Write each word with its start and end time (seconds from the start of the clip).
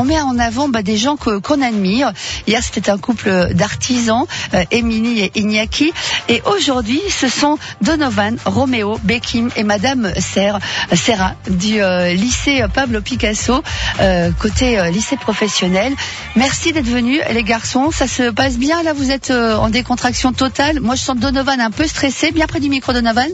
On 0.00 0.04
met 0.04 0.20
en 0.20 0.38
avant 0.38 0.68
bah, 0.68 0.82
des 0.82 0.96
gens 0.96 1.16
que- 1.16 1.38
qu'on 1.40 1.60
admire. 1.60 2.12
Hier, 2.46 2.62
c'était 2.62 2.88
un 2.88 2.98
couple 2.98 3.52
d'artisans, 3.52 4.26
euh, 4.54 4.64
Émilie 4.70 5.20
et 5.22 5.32
Iñaki. 5.40 5.92
Et 6.28 6.40
aujourd'hui, 6.46 7.00
ce 7.10 7.28
sont 7.28 7.58
Donovan, 7.82 8.36
Roméo, 8.44 8.98
Beckim 9.02 9.50
et 9.56 9.64
Madame 9.64 10.12
Serre, 10.20 10.60
Serra 10.94 11.34
du 11.50 11.82
euh, 11.82 12.12
lycée 12.14 12.64
Pablo 12.72 13.00
Picasso, 13.00 13.60
euh, 14.00 14.30
côté 14.38 14.78
euh, 14.78 14.90
lycée 14.90 15.16
professionnel. 15.16 15.92
Merci 16.36 16.72
d'être 16.72 16.86
venus, 16.86 17.20
les 17.32 17.42
garçons. 17.42 17.90
Ça 17.90 18.06
se 18.06 18.30
passe 18.30 18.56
bien 18.56 18.84
là? 18.84 18.92
Vous 18.92 19.10
êtes 19.10 19.32
euh, 19.32 19.56
en 19.56 19.68
décontraction 19.68 20.32
totale? 20.32 20.78
Moi, 20.80 20.94
je 20.94 21.02
sens 21.02 21.16
Donovan 21.16 21.60
un 21.60 21.72
peu 21.72 21.88
stressé. 21.88 22.30
Bien 22.30 22.46
près 22.46 22.60
du 22.60 22.68
micro, 22.68 22.92
Donovan. 22.92 23.28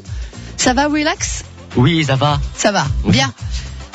Ça 0.57 0.73
va, 0.73 0.87
relax? 0.87 1.45
Oui, 1.77 2.05
ça 2.05 2.17
va. 2.17 2.41
Ça 2.57 2.73
va, 2.73 2.87
Oui. 3.05 3.12
bien. 3.12 3.31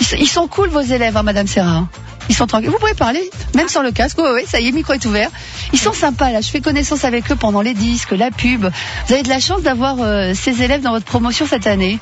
Ils 0.01 0.05
sont, 0.05 0.15
ils 0.19 0.27
sont 0.27 0.47
cool 0.47 0.69
vos 0.69 0.81
élèves, 0.81 1.17
hein, 1.17 1.23
Madame 1.23 1.47
Serra. 1.47 1.87
Ils 2.29 2.35
sont 2.35 2.47
tranquilles. 2.47 2.69
Vous 2.69 2.77
pouvez 2.77 2.93
parler, 2.93 3.29
même 3.55 3.67
sans 3.67 3.81
le 3.81 3.91
casque. 3.91 4.17
Oui, 4.19 4.29
oui, 4.33 4.41
ça 4.47 4.59
y 4.59 4.67
est, 4.67 4.69
le 4.71 4.75
micro 4.75 4.93
est 4.93 5.05
ouvert. 5.05 5.29
Ils 5.73 5.79
sont 5.79 5.93
sympas 5.93 6.31
là. 6.31 6.41
Je 6.41 6.49
fais 6.49 6.61
connaissance 6.61 7.03
avec 7.03 7.29
eux 7.31 7.35
pendant 7.35 7.61
les 7.61 7.73
disques, 7.73 8.11
la 8.11 8.29
pub. 8.31 8.61
Vous 9.07 9.13
avez 9.13 9.23
de 9.23 9.29
la 9.29 9.39
chance 9.39 9.61
d'avoir 9.63 9.95
euh, 9.99 10.33
ces 10.35 10.61
élèves 10.61 10.81
dans 10.81 10.91
votre 10.91 11.05
promotion 11.05 11.45
cette 11.47 11.65
année. 11.67 11.99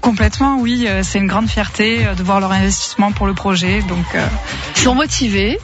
Complètement, 0.00 0.56
oui. 0.58 0.86
euh, 0.88 1.02
C'est 1.04 1.18
une 1.18 1.28
grande 1.28 1.48
fierté 1.48 2.04
euh, 2.06 2.14
de 2.14 2.22
voir 2.22 2.40
leur 2.40 2.50
investissement 2.52 3.12
pour 3.12 3.26
le 3.26 3.34
projet. 3.34 3.82
Donc, 3.82 4.04
euh, 4.14 4.26
Ils 4.76 4.82
sont 4.82 4.94
motivés. 4.94 5.58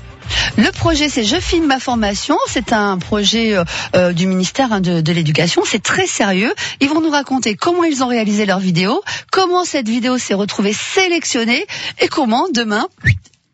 Le 0.57 0.71
projet, 0.73 1.09
c'est 1.09 1.25
Je 1.25 1.37
filme 1.41 1.67
ma 1.67 1.79
formation. 1.81 2.37
C'est 2.49 2.73
un 2.73 2.99
projet 2.99 3.57
euh, 3.57 3.65
euh, 3.97 4.13
du 4.13 4.27
ministère 4.27 4.73
hein, 4.73 4.81
de, 4.81 5.01
de 5.01 5.13
l'Éducation. 5.13 5.63
C'est 5.65 5.83
très 5.83 6.07
sérieux. 6.07 6.53
Ils 6.81 6.89
vont 6.89 7.01
nous 7.01 7.11
raconter 7.11 7.55
comment 7.55 7.85
ils 7.85 8.03
ont 8.03 8.09
réalisé 8.09 8.47
leur 8.47 8.59
vidéo, 8.59 9.03
comment 9.31 9.65
cette 9.65 9.89
vidéo 9.89 10.19
s'est 10.19 10.35
retrouvée 10.35 10.73
sélectionnée 10.73 11.67
et 12.01 12.09
comment 12.09 12.47
demain 12.53 12.87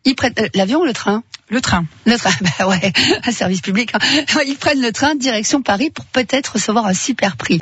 ils 0.03 0.15
prennent 0.15 0.33
euh, 0.39 0.47
l'avion 0.53 0.79
ou 0.81 0.85
le 0.85 0.93
train? 0.93 1.23
le 1.49 1.61
train. 1.61 1.85
Le 2.05 2.17
train, 2.17 2.31
bah 2.59 2.67
ouais, 2.67 2.91
un 3.23 3.31
service 3.31 3.61
public. 3.61 3.91
hein. 3.93 3.99
Ils 4.47 4.57
prennent 4.57 4.81
le 4.81 4.91
train 4.91 5.13
direction 5.15 5.61
Paris 5.61 5.91
pour 5.91 6.05
peut-être 6.05 6.53
recevoir 6.53 6.87
un 6.87 6.93
super 6.95 7.37
prix. 7.37 7.59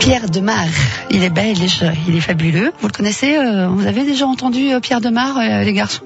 Pierre 0.00 0.28
Demar, 0.30 0.64
il 1.10 1.22
est 1.22 1.30
belge, 1.30 1.84
il 2.08 2.16
est 2.16 2.20
fabuleux. 2.20 2.72
Vous 2.80 2.86
le 2.88 2.92
connaissez 2.92 3.36
euh, 3.36 3.68
Vous 3.68 3.86
avez 3.86 4.04
déjà 4.04 4.26
entendu 4.26 4.72
euh, 4.72 4.80
Pierre 4.80 5.00
Demar, 5.00 5.36
euh, 5.38 5.62
les 5.62 5.72
garçons? 5.72 6.04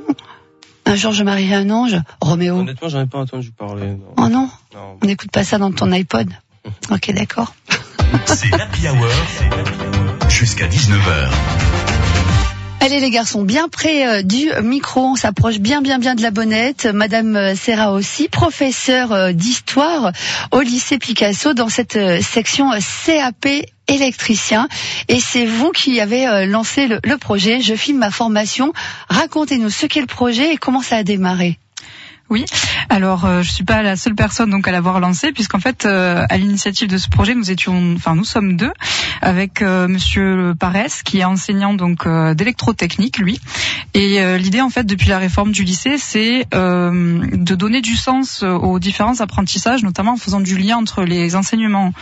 Un 0.87 0.97
jour 0.97 1.13
je 1.13 1.23
marierai 1.23 1.55
un 1.55 1.71
ange, 1.71 1.97
Roméo. 2.21 2.57
Honnêtement, 2.59 2.89
j'en 2.89 3.01
ai 3.03 3.07
pas 3.07 3.19
entendu 3.21 3.51
parler. 3.53 3.87
Non. 3.87 3.99
Oh 4.19 4.29
non, 4.29 4.51
Non. 4.75 4.99
on 5.03 5.07
n'écoute 5.07 5.31
pas 5.31 5.45
ça 5.45 5.59
dans 5.59 5.73
ton 5.73 5.91
iPod. 5.93 6.29
Ok, 6.91 7.13
d'accord. 7.13 7.55
C'est 8.27 8.49
l'Happy 8.51 8.89
Hour 8.89 9.07
jusqu'à 10.31 10.67
19h. 10.67 11.29
Allez 12.85 13.01
les 13.01 13.09
garçons, 13.09 13.45
bien 13.45 13.71
près 13.71 14.07
euh, 14.07 14.23
du 14.23 14.51
micro, 14.63 15.01
on 15.01 15.15
s'approche 15.15 15.59
bien 15.59 15.81
bien 15.81 15.99
bien 15.99 16.15
de 16.15 16.21
la 16.21 16.31
bonnette. 16.31 16.85
Madame 16.85 17.35
euh, 17.35 17.55
Serra 17.55 17.93
aussi, 17.93 18.29
professeure 18.29 19.11
euh, 19.13 19.33
d'histoire 19.33 20.13
au 20.51 20.61
lycée 20.61 20.99
Picasso 20.99 21.55
dans 21.55 21.71
cette 21.71 21.99
section 22.21 22.73
CAP 23.07 23.47
électricien. 23.89 24.69
Et 25.09 25.19
c'est 25.19 25.47
vous 25.47 25.71
qui 25.71 25.99
avez 25.99 26.45
lancé 26.45 26.87
le 26.87 27.17
projet. 27.17 27.63
Je 27.63 27.75
filme 27.75 28.01
ma 28.01 28.11
formation. 28.11 28.75
Racontez-nous 29.09 29.71
ce 29.71 29.87
qu'est 29.87 30.03
le 30.03 30.07
projet 30.07 30.53
et 30.53 30.57
comment 30.59 30.83
ça 30.83 30.97
a 30.97 31.03
démarré. 31.05 31.59
Oui. 32.31 32.47
Alors, 32.89 33.27
euh, 33.27 33.43
je 33.43 33.53
suis 33.53 33.65
pas 33.65 33.83
la 33.83 33.97
seule 33.97 34.15
personne 34.15 34.51
donc 34.51 34.67
à 34.67 34.73
l'avoir 34.73 34.99
lancé, 34.99 35.31
puisqu'en 35.33 35.61
fait, 35.61 35.85
euh, 35.85 36.25
à 36.29 36.37
l'initiative 36.39 36.89
de 36.89 36.97
ce 36.97 37.09
projet, 37.09 37.35
nous 37.35 37.51
étions, 37.51 37.95
enfin, 37.97 38.15
nous 38.15 38.25
sommes 38.25 38.57
deux, 38.57 38.73
avec 39.21 39.61
euh, 39.61 39.89
Monsieur 39.89 40.55
Parès, 40.59 41.03
qui 41.03 41.19
est 41.19 41.25
enseignant 41.25 41.75
donc 41.75 42.07
euh, 42.07 42.35
d'électrotechnique, 42.35 43.19
lui. 43.19 43.41
Et 43.93 44.23
euh, 44.23 44.39
l'idée, 44.39 44.63
en 44.63 44.71
fait, 44.71 44.85
depuis 44.85 45.09
la 45.09 45.19
réforme 45.19 45.53
du 45.53 45.65
lycée, 45.65 45.99
c'est 45.99 46.47
euh, 46.55 47.21
de 47.33 47.55
donner 47.55 47.83
du 47.83 47.95
sens 47.95 48.43
aux 48.43 48.79
différents 48.79 49.21
apprentissages, 49.21 49.83
notamment 49.83 50.13
en 50.13 50.17
faisant 50.17 50.41
du 50.41 50.57
lien 50.57 50.79
entre 50.79 51.05
les 51.05 51.37
enseignements 51.37 51.93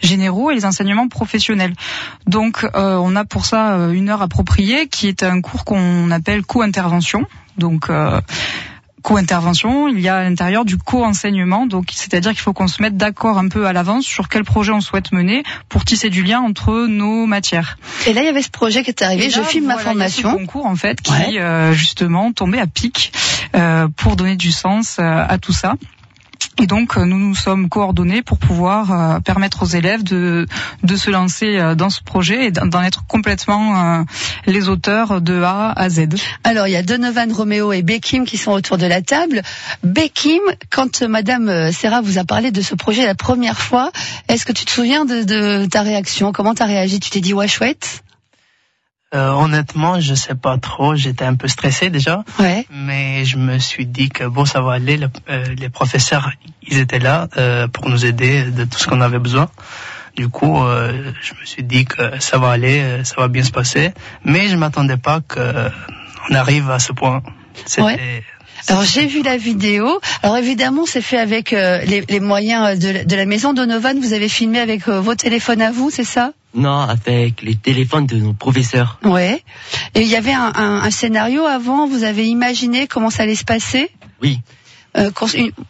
généraux 0.00 0.50
et 0.52 0.54
les 0.54 0.64
enseignements 0.64 1.08
professionnels. 1.08 1.74
Donc, 2.26 2.66
on 2.74 3.16
a 3.16 3.24
pour 3.24 3.44
ça 3.46 3.76
une 3.92 4.08
heure 4.08 4.22
appropriée, 4.22 4.86
qui 4.86 5.08
est 5.08 5.22
un 5.22 5.40
cours 5.40 5.64
qu'on 5.64 6.10
appelle 6.10 6.44
co-intervention. 6.44 7.26
Donc 7.58 7.90
co-intervention, 9.02 9.88
il 9.88 10.00
y 10.00 10.08
a 10.08 10.16
à 10.18 10.22
l'intérieur 10.22 10.64
du 10.64 10.78
co-enseignement, 10.78 11.66
donc 11.66 11.86
c'est-à-dire 11.92 12.30
qu'il 12.32 12.40
faut 12.40 12.52
qu'on 12.52 12.68
se 12.68 12.80
mette 12.80 12.96
d'accord 12.96 13.38
un 13.38 13.48
peu 13.48 13.66
à 13.66 13.72
l'avance 13.72 14.04
sur 14.04 14.28
quel 14.28 14.44
projet 14.44 14.72
on 14.72 14.80
souhaite 14.80 15.12
mener 15.12 15.42
pour 15.68 15.84
tisser 15.84 16.08
du 16.10 16.22
lien 16.22 16.40
entre 16.40 16.86
nos 16.86 17.26
matières. 17.26 17.78
Et 18.06 18.12
là, 18.12 18.22
il 18.22 18.26
y 18.26 18.28
avait 18.28 18.42
ce 18.42 18.50
projet 18.50 18.82
qui 18.82 18.90
est 18.90 19.02
arrivé. 19.02 19.28
Je 19.30 19.42
filme 19.42 19.66
ma 19.66 19.74
voilà, 19.74 19.92
il 19.92 19.98
y 19.98 20.02
a 20.02 20.08
ce 20.08 20.20
formation. 20.20 20.46
concours 20.46 20.66
en 20.66 20.76
fait 20.76 21.00
qui 21.00 21.12
Ouais. 21.12 21.38
euh, 21.40 21.72
justement 21.72 22.32
tombait 22.32 22.60
à 22.60 22.66
pic 22.66 23.12
euh, 23.54 23.88
pour 23.96 24.16
donner 24.16 24.36
du 24.36 24.50
sens 24.52 24.96
euh, 24.98 25.24
à 25.28 25.38
tout 25.38 25.52
ça. 25.52 25.74
Et 26.62 26.68
donc 26.68 26.96
euh, 26.96 27.04
nous 27.04 27.18
nous 27.18 27.34
sommes 27.34 27.68
coordonnés 27.68 28.22
pour 28.22 28.38
pouvoir 28.38 28.92
euh, 28.92 29.18
permettre 29.18 29.64
aux 29.64 29.66
élèves 29.66 30.04
de 30.04 30.46
de 30.84 30.96
se 30.96 31.10
lancer 31.10 31.58
euh, 31.58 31.74
dans 31.74 31.90
ce 31.90 32.00
projet 32.00 32.46
et 32.46 32.50
d'en 32.52 32.82
être 32.82 33.04
complètement 33.06 34.04
les 34.46 34.68
auteurs 34.68 35.20
de 35.20 35.42
A 35.42 35.72
à 35.72 35.88
Z. 35.88 36.06
Alors, 36.44 36.68
il 36.68 36.70
y 36.70 36.76
a 36.76 36.82
Donovan, 36.82 37.32
Roméo 37.32 37.72
et 37.72 37.82
Beckim 37.82 38.24
qui 38.24 38.38
sont 38.38 38.52
autour 38.52 38.78
de 38.78 38.86
la 38.86 39.02
table. 39.02 39.42
Beckim, 39.82 40.40
quand 40.70 41.02
Madame 41.02 41.72
Serra 41.72 42.00
vous 42.00 42.18
a 42.18 42.24
parlé 42.24 42.52
de 42.52 42.62
ce 42.62 42.76
projet 42.76 43.04
la 43.04 43.16
première 43.16 43.58
fois, 43.58 43.90
est-ce 44.28 44.46
que 44.46 44.52
tu 44.52 44.64
te 44.64 44.70
souviens 44.70 45.04
de, 45.04 45.24
de 45.24 45.66
ta 45.66 45.82
réaction? 45.82 46.30
Comment 46.32 46.54
t'as 46.54 46.66
réagi? 46.66 47.00
Tu 47.00 47.10
t'es 47.10 47.20
dit 47.20 47.34
ouais 47.34 47.48
chouette 47.48 48.04
Euh, 49.14 49.28
honnêtement, 49.30 50.00
je 50.00 50.14
sais 50.14 50.34
pas 50.34 50.56
trop. 50.56 50.94
J'étais 50.96 51.24
un 51.26 51.34
peu 51.34 51.46
stressé 51.48 51.90
déjà, 51.90 52.24
Ouais. 52.38 52.66
mais 52.70 53.24
je 53.26 53.36
me 53.36 53.58
suis 53.58 53.84
dit 53.84 54.08
que 54.08 54.24
bon, 54.24 54.46
ça 54.46 54.62
va 54.62 54.72
aller. 54.72 54.96
Le- 54.96 55.08
euh, 55.28 55.44
les 55.58 55.68
professeurs, 55.68 56.30
ils 56.66 56.78
étaient 56.78 56.98
là 56.98 57.28
euh, 57.36 57.68
pour 57.68 57.90
nous 57.90 58.06
aider 58.06 58.44
de 58.44 58.64
tout 58.64 58.78
ce 58.78 58.86
qu'on 58.86 59.02
avait 59.02 59.18
besoin. 59.18 59.50
Du 60.16 60.28
coup, 60.28 60.62
euh, 60.62 61.12
je 61.22 61.32
me 61.38 61.44
suis 61.44 61.62
dit 61.62 61.84
que 61.84 62.18
ça 62.20 62.38
va 62.38 62.50
aller, 62.52 62.80
euh, 62.80 63.04
ça 63.04 63.16
va 63.18 63.28
bien 63.28 63.42
se 63.42 63.50
passer. 63.50 63.92
Mais 64.24 64.48
je 64.48 64.56
m'attendais 64.56 64.96
pas 64.96 65.20
que 65.20 65.70
on 66.30 66.34
arrive 66.34 66.70
à 66.70 66.78
ce 66.78 66.92
point. 66.92 67.22
C'était 67.66 67.82
Ouais. 67.82 68.22
Alors 68.68 68.84
j'ai 68.84 69.06
vu 69.06 69.22
la 69.22 69.36
vidéo. 69.36 70.00
Alors 70.22 70.36
évidemment, 70.38 70.84
c'est 70.86 71.02
fait 71.02 71.18
avec 71.18 71.52
euh, 71.52 71.80
les, 71.84 72.02
les 72.08 72.20
moyens 72.20 72.78
de, 72.78 72.90
la- 72.90 73.04
de 73.04 73.16
la 73.16 73.26
maison. 73.26 73.52
Donovan, 73.52 73.98
vous 74.00 74.12
avez 74.14 74.28
filmé 74.28 74.58
avec 74.60 74.86
euh, 74.88 75.00
vos 75.00 75.14
téléphones 75.16 75.60
à 75.60 75.70
vous, 75.72 75.90
c'est 75.90 76.04
ça? 76.04 76.32
Non, 76.54 76.80
avec 76.80 77.40
les 77.42 77.54
téléphones 77.56 78.06
de 78.06 78.16
nos 78.16 78.34
professeurs. 78.34 78.98
Ouais. 79.04 79.42
Et 79.94 80.02
il 80.02 80.08
y 80.08 80.16
avait 80.16 80.34
un, 80.34 80.52
un- 80.54 80.82
un 80.82 80.90
scénario 80.90 81.44
avant. 81.46 81.86
Vous 81.88 82.04
avez 82.04 82.26
imaginé 82.28 82.86
comment 82.86 83.08
ça 83.10 83.22
allait 83.22 83.34
se 83.34 83.44
passer? 83.44 83.90
Oui. 84.20 84.40
Euh, 84.96 85.10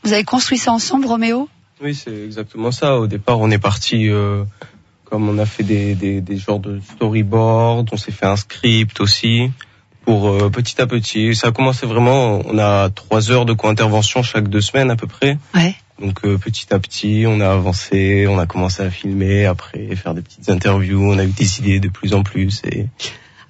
Vous 0.03 0.12
avez 0.12 0.25
construit 0.25 0.59
ça 0.59 0.72
ensemble, 0.72 1.06
Roméo? 1.06 1.48
Oui, 1.81 1.94
c'est 1.94 2.25
exactement 2.25 2.72
ça. 2.72 2.98
Au 2.98 3.06
départ, 3.06 3.38
on 3.41 3.50
est 3.50 3.59
parti, 3.59 4.09
euh, 4.09 4.44
comme 5.04 5.28
on 5.28 5.38
a 5.38 5.47
fait 5.47 5.62
des, 5.62 5.94
des, 5.94 6.20
des 6.20 6.37
genres 6.37 6.59
de 6.59 6.81
storyboard, 6.94 7.88
on 7.93 7.97
s'est 7.97 8.12
fait 8.12 8.26
un 8.26 8.37
script 8.37 9.00
aussi, 9.00 9.50
pour 10.04 10.28
euh, 10.28 10.50
petit 10.50 10.81
à 10.81 10.87
petit. 10.88 11.34
Ça 11.37 11.49
a 11.49 11.53
commencé 11.53 11.87
vraiment, 11.87 12.41
on 12.44 12.59
a 12.59 12.91
trois 12.91 13.31
heures 13.31 13.44
de 13.44 13.53
co-intervention 13.53 14.22
chaque 14.25 14.49
deux 14.49 14.60
semaines 14.60 14.91
à 14.91 14.97
peu 14.97 15.06
près. 15.06 15.38
Ouais. 15.54 15.75
Donc 16.03 16.25
euh, 16.25 16.37
petit 16.37 16.67
à 16.75 16.81
petit, 16.81 17.25
on 17.29 17.41
a 17.41 17.49
avancé, 17.49 18.27
on 18.29 18.39
a 18.39 18.47
commencé 18.47 18.83
à 18.83 18.91
filmer, 18.91 19.47
après 19.47 19.95
faire 19.95 20.15
des 20.15 20.23
petites 20.23 20.49
interviews, 20.49 21.01
on 21.01 21.17
a 21.19 21.25
eu 21.25 21.29
des 21.29 21.61
idées 21.61 21.79
de 21.79 21.89
plus 21.89 22.13
en 22.13 22.25
plus. 22.25 22.61
Et 22.65 22.89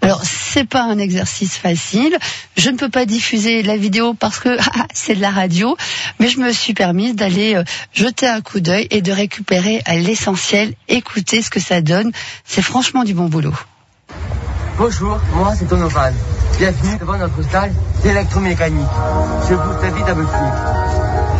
Alors, 0.02 0.20
c'est 0.22 0.68
pas 0.68 0.82
un 0.82 0.98
exercice 0.98 1.56
facile. 1.56 2.14
Je 2.58 2.68
ne 2.68 2.76
peux 2.76 2.90
pas 2.90 3.06
diffuser 3.06 3.62
la 3.62 3.78
vidéo 3.78 4.12
parce 4.12 4.38
que 4.38 4.50
ah, 4.74 4.86
c'est 4.92 5.14
de 5.14 5.22
la 5.22 5.30
radio, 5.30 5.76
mais 6.20 6.28
je 6.28 6.40
me 6.40 6.52
suis 6.52 6.74
permise 6.74 7.16
d'aller 7.16 7.54
euh, 7.54 7.64
jeter 7.94 8.26
un 8.26 8.42
coup 8.42 8.60
d'œil 8.60 8.86
et 8.90 9.00
de 9.00 9.12
récupérer 9.12 9.80
à 9.86 9.96
l'essentiel, 9.96 10.74
écouter 10.88 11.40
ce 11.40 11.48
que 11.48 11.60
ça 11.60 11.80
donne. 11.80 12.12
C'est 12.44 12.62
franchement 12.62 13.04
du 13.04 13.14
bon 13.14 13.30
boulot. 13.30 13.54
Bonjour, 14.76 15.18
moi 15.34 15.54
c'est 15.56 15.68
Donovan. 15.68 16.12
Bienvenue 16.58 16.98
devant 16.98 17.16
notre 17.16 17.42
salle 17.50 17.72
d'électromécanique. 18.02 18.86
Je 19.48 19.54
vous 19.54 19.86
invite 19.86 20.06
à 20.06 20.14
me 20.14 20.26
suivre. 20.26 20.91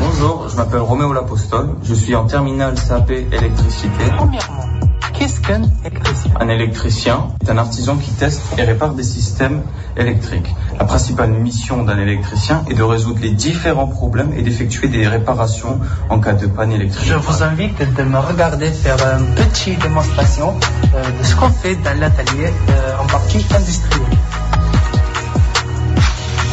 Bonjour, 0.05 0.49
je 0.49 0.57
m'appelle 0.57 0.81
Roméo 0.81 1.13
Lapostole, 1.13 1.77
je 1.85 1.95
suis 1.95 2.17
en 2.17 2.27
terminale 2.27 2.75
CAP 2.89 3.09
électricité. 3.11 4.05
Premièrement, 4.17 4.65
qu'est-ce 5.13 5.41
qu'un 5.41 5.63
électricien? 5.85 6.33
Un 6.41 6.49
électricien 6.49 7.29
est 7.41 7.51
un 7.51 7.57
artisan 7.59 7.97
qui 7.97 8.11
teste 8.11 8.43
et 8.59 8.63
répare 8.65 8.95
des 8.95 9.05
systèmes 9.05 9.63
électriques. 9.97 10.53
La 10.77 10.87
principale 10.87 11.31
mission 11.31 11.85
d'un 11.85 11.99
électricien 11.99 12.65
est 12.69 12.75
de 12.75 12.83
résoudre 12.83 13.21
les 13.23 13.31
différents 13.31 13.87
problèmes 13.87 14.33
et 14.37 14.43
d'effectuer 14.43 14.89
des 14.89 15.07
réparations 15.07 15.79
en 16.09 16.19
cas 16.19 16.33
de 16.33 16.49
panne 16.49 16.73
électrique. 16.73 17.07
Je 17.07 17.15
vous 17.15 17.43
invite 17.45 17.79
de 17.95 18.03
me 18.03 18.19
regarder 18.19 18.73
faire 18.73 18.99
une 19.21 19.35
petite 19.37 19.81
démonstration 19.83 20.57
euh, 20.97 21.03
de 21.17 21.25
ce 21.25 21.37
qu'on 21.37 21.51
fait 21.51 21.77
dans 21.77 21.97
l'atelier 22.01 22.53
euh, 22.71 22.93
en 23.01 23.07
partie 23.07 23.47
industrielle. 23.55 24.19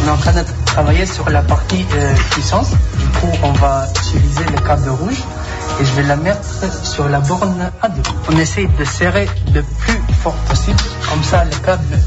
On 0.03 0.07
est 0.07 0.11
en 0.11 0.17
train 0.17 0.33
de 0.33 0.45
travailler 0.67 1.07
sur 1.07 1.27
la 1.31 1.41
partie 1.41 1.83
euh, 1.95 2.13
puissance. 2.29 2.73
Coup, 3.19 3.27
on 3.43 3.51
va 3.53 3.85
utiliser 3.97 4.45
le 4.45 4.61
câble 4.65 4.89
rouge 4.89 5.23
et 5.79 5.85
je 5.85 5.93
vais 5.95 6.03
la 6.03 6.15
mettre 6.15 6.85
sur 6.85 7.07
la 7.09 7.19
borne 7.19 7.71
A2. 7.83 8.01
On 8.31 8.37
essaye 8.37 8.67
de 8.67 8.85
serrer 8.85 9.27
le 9.53 9.61
plus 9.61 9.99
fort 10.21 10.35
possible, 10.47 10.79
comme 11.09 11.23
ça 11.23 11.43
le 11.43 11.55
câble 11.65 11.99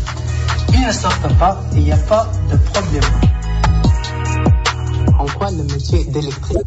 S'ils 0.70 0.86
ne 0.86 0.92
sortent 0.92 1.38
pas, 1.38 1.60
il 1.74 1.84
n'y 1.84 1.92
a 1.92 1.96
pas 1.96 2.26
de 2.50 2.56
problème. 2.56 3.02
En 5.18 5.26
quoi 5.26 5.50
le 5.50 5.64
métier 5.64 6.04
d'électricien 6.04 6.62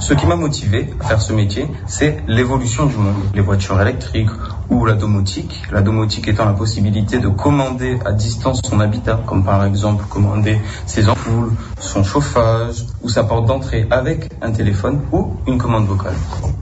Ce 0.00 0.14
qui 0.14 0.26
m'a 0.26 0.36
motivé 0.36 0.90
à 1.00 1.04
faire 1.04 1.22
ce 1.22 1.32
métier, 1.32 1.68
c'est 1.86 2.22
l'évolution 2.26 2.86
du 2.86 2.96
monde. 2.96 3.14
Les 3.34 3.40
voitures 3.42 3.80
électriques 3.80 4.28
ou 4.70 4.84
la 4.84 4.94
domotique. 4.94 5.62
La 5.72 5.82
domotique 5.82 6.28
étant 6.28 6.44
la 6.44 6.52
possibilité 6.52 7.18
de 7.18 7.28
commander 7.28 7.98
à 8.04 8.12
distance 8.12 8.60
son 8.64 8.80
habitat, 8.80 9.20
comme 9.26 9.44
par 9.44 9.64
exemple 9.64 10.04
commander 10.08 10.60
ses 10.86 11.08
ampoules, 11.08 11.52
son 11.80 12.04
chauffage 12.04 12.86
ou 13.02 13.08
sa 13.08 13.24
porte 13.24 13.46
d'entrée 13.46 13.86
avec 13.90 14.30
un 14.42 14.50
téléphone 14.50 15.00
ou 15.12 15.34
une 15.46 15.58
commande 15.58 15.86
vocale. 15.86 16.14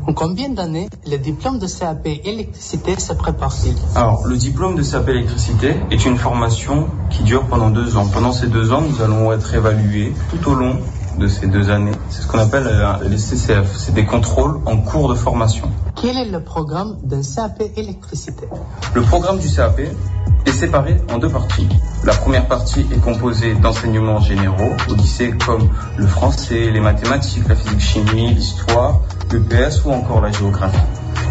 En 0.06 0.12
combien 0.12 0.48
d'années 0.48 0.88
le 1.06 1.16
diplôme 1.16 1.58
de 1.58 1.66
CAP 1.66 2.06
électricité 2.06 2.98
se 2.98 3.12
prépare-t-il 3.12 3.74
Alors, 3.96 4.26
le 4.26 4.36
diplôme 4.36 4.76
de 4.76 4.82
CAP 4.82 5.08
électricité 5.08 5.74
est 5.90 6.04
une 6.04 6.16
formation 6.16 6.88
qui 7.10 7.22
dure 7.22 7.44
pendant 7.46 7.70
deux 7.70 7.96
ans. 7.96 8.06
Pendant 8.12 8.32
ces 8.32 8.46
deux 8.46 8.72
ans, 8.72 8.82
nous 8.82 9.02
allons 9.02 9.32
être 9.32 9.54
évalués 9.54 10.12
tout 10.30 10.50
au 10.50 10.54
long 10.54 10.76
de 11.18 11.28
ces 11.28 11.46
deux 11.46 11.70
années. 11.70 11.92
C'est 12.10 12.22
ce 12.22 12.26
qu'on 12.26 12.38
appelle 12.38 12.66
euh, 12.66 13.08
les 13.08 13.18
CCF. 13.18 13.76
C'est 13.76 13.94
des 13.94 14.04
contrôles 14.04 14.60
en 14.66 14.78
cours 14.78 15.08
de 15.08 15.14
formation. 15.14 15.70
Quel 16.00 16.16
est 16.16 16.30
le 16.30 16.40
programme 16.40 16.96
d'un 17.02 17.22
CAP 17.22 17.62
électricité? 17.76 18.46
Le 18.94 19.02
programme 19.02 19.38
du 19.38 19.48
CAP 19.48 19.80
est 19.80 20.52
séparé 20.52 21.00
en 21.12 21.18
deux 21.18 21.28
parties. 21.28 21.68
La 22.04 22.14
première 22.14 22.46
partie 22.46 22.86
est 22.92 23.00
composée 23.00 23.54
d'enseignements 23.54 24.20
généraux 24.20 24.72
au 24.88 24.94
lycée 24.94 25.34
comme 25.44 25.68
le 25.96 26.06
français, 26.06 26.70
les 26.70 26.80
mathématiques, 26.80 27.48
la 27.48 27.56
physique 27.56 27.80
chimie, 27.80 28.34
l'histoire, 28.34 29.00
le 29.32 29.40
PS 29.40 29.84
ou 29.84 29.90
encore 29.90 30.20
la 30.20 30.30
géographie. 30.30 30.78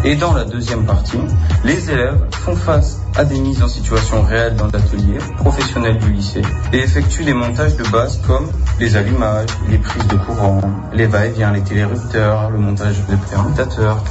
Et 0.08 0.14
dans 0.14 0.34
la 0.34 0.44
deuxième 0.44 0.86
partie, 0.86 1.18
les 1.64 1.90
élèves 1.90 2.20
font 2.30 2.54
face 2.54 3.00
à 3.16 3.24
des 3.24 3.40
mises 3.40 3.60
en 3.60 3.66
situation 3.66 4.22
réelles 4.22 4.54
dans 4.54 4.66
l'atelier 4.66 5.18
professionnel 5.36 5.98
du 5.98 6.12
lycée 6.12 6.42
et 6.72 6.78
effectuent 6.78 7.24
des 7.24 7.34
montages 7.34 7.74
de 7.74 7.82
base 7.90 8.20
comme 8.24 8.48
les 8.78 8.94
allumages, 8.94 9.48
les 9.68 9.78
prises 9.78 10.06
de 10.06 10.14
courant, 10.14 10.60
les 10.92 11.06
va-et-vient, 11.06 11.50
les 11.50 11.62
télérupteurs, 11.62 12.50
le 12.50 12.58
montage 12.58 13.04
de 13.08 13.16
permuttateurs. 13.28 14.04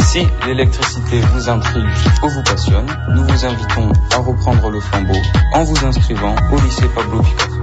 Si 0.00 0.28
l'électricité 0.46 1.18
vous 1.32 1.48
intrigue 1.48 1.88
ou 2.22 2.28
vous 2.28 2.42
passionne, 2.42 2.86
nous 3.14 3.24
vous 3.24 3.46
invitons 3.46 3.90
à 4.12 4.18
reprendre 4.18 4.68
le 4.68 4.80
flambeau 4.80 5.16
en 5.54 5.64
vous 5.64 5.86
inscrivant 5.86 6.34
au 6.52 6.60
lycée 6.60 6.88
Pablo 6.94 7.22
Picasso. 7.22 7.53